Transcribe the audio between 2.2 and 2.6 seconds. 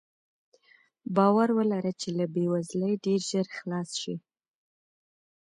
بې